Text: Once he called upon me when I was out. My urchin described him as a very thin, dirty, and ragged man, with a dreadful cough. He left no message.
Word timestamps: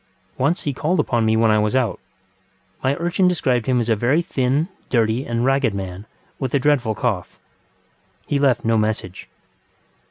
Once 0.35 0.63
he 0.63 0.73
called 0.73 0.99
upon 0.99 1.23
me 1.23 1.37
when 1.37 1.51
I 1.51 1.59
was 1.59 1.75
out. 1.75 1.99
My 2.83 2.95
urchin 2.95 3.27
described 3.27 3.67
him 3.67 3.79
as 3.79 3.87
a 3.87 3.95
very 3.95 4.23
thin, 4.23 4.67
dirty, 4.89 5.27
and 5.27 5.45
ragged 5.45 5.75
man, 5.75 6.07
with 6.39 6.55
a 6.55 6.59
dreadful 6.59 6.95
cough. 6.95 7.37
He 8.25 8.39
left 8.39 8.65
no 8.65 8.79
message. 8.79 9.29